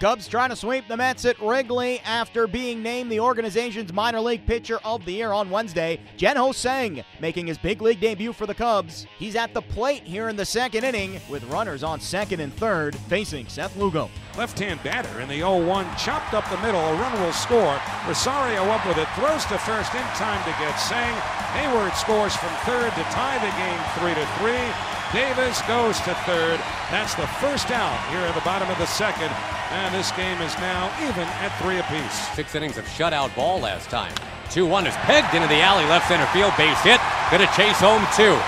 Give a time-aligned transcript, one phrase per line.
[0.00, 4.46] Cubs trying to sweep the Mets at Wrigley after being named the organization's minor league
[4.46, 6.00] pitcher of the year on Wednesday.
[6.16, 9.06] Jen-Ho Tseng making his big league debut for the Cubs.
[9.18, 12.96] He's at the plate here in the second inning with runners on second and third
[12.96, 14.08] facing Seth Lugo.
[14.38, 17.78] Left-hand batter in the 0-1, chopped up the middle, a run will score.
[18.08, 21.14] Rosario up with it, throws to first in time to get Tseng.
[21.52, 24.99] Heyward scores from third to tie the game 3 to 3.
[25.12, 26.62] Davis goes to third.
[26.94, 29.26] That's the first out here at the bottom of the second.
[29.74, 32.14] And this game is now even at three apiece.
[32.38, 34.14] Six innings of shutout ball last time.
[34.54, 37.02] 2 1 is pegged into the alley, left center field, base hit.
[37.34, 38.38] Gonna chase home two.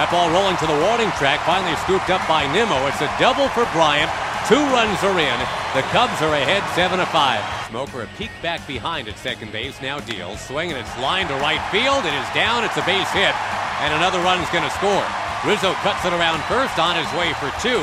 [0.00, 2.80] That ball rolling to the warning track, finally scooped up by Nimmo.
[2.88, 4.08] It's a double for Bryant.
[4.48, 5.38] Two runs are in.
[5.76, 7.68] The Cubs are ahead 7 to 5.
[7.68, 10.40] Smoker a peek back behind at second base, now deals.
[10.40, 12.08] Swinging its line to right field.
[12.08, 12.64] It is down.
[12.64, 13.36] It's a base hit.
[13.84, 15.04] And another run's going to score.
[15.46, 17.78] Rizzo cuts it around first on his way for two.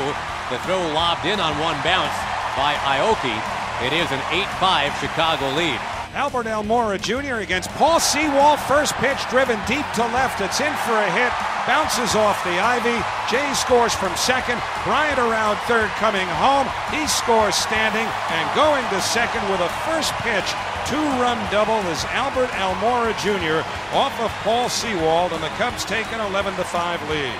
[0.52, 2.12] The throw lobbed in on one bounce
[2.60, 3.32] by Aoki.
[3.80, 4.20] It is an
[4.60, 5.80] 8-5 Chicago lead.
[6.14, 7.42] Albert Almora Jr.
[7.42, 8.60] against Paul Sewald.
[8.70, 10.40] First pitch driven deep to left.
[10.40, 11.34] It's in for a hit.
[11.66, 12.94] Bounces off the ivy.
[13.26, 14.62] Jay scores from second.
[14.86, 16.70] Bryant around third coming home.
[16.94, 20.46] He scores standing and going to second with a first pitch.
[20.86, 23.66] Two run double is Albert Almora Jr.
[23.90, 27.34] off of Paul Sewald, and the Cubs take an 11 5 lead.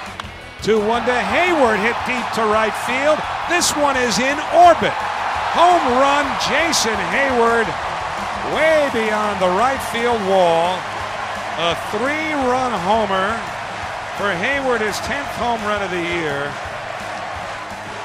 [0.62, 3.22] 2 1 to Heyward, hit deep to right field.
[3.48, 4.34] This one is in
[4.66, 4.97] orbit.
[5.55, 7.70] Home run, Jason Heyward
[8.55, 10.78] way beyond the right field wall.
[11.58, 13.34] A three run homer
[14.16, 16.47] for Heyward, his 10th home run of the year.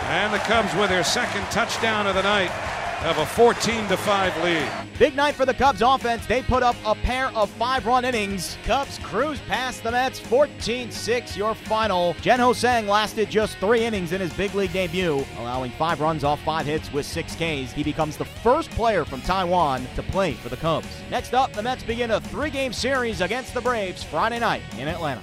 [0.10, 2.52] And the Cubs with their second touchdown of the night
[3.00, 4.70] have a 14 to 5 lead.
[4.98, 6.26] Big night for the Cubs offense.
[6.26, 8.58] They put up a pair of five run innings.
[8.66, 12.14] Cubs cruise past the Mets 14 6, your final.
[12.22, 16.42] Jen-Ho Tseng lasted just three innings in his big league debut, allowing five runs off
[16.42, 17.72] five hits with six Ks.
[17.72, 20.88] He becomes the first player from Taiwan to play for the Cubs.
[21.10, 24.90] Next up, the Mets begin a three game series against the Braves Friday night in
[24.90, 25.22] Atlanta.